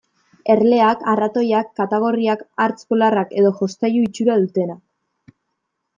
[0.53, 5.33] Erleak, arratoiak, katagorriak, hartz polarrak edo jostailu itxura dutenak.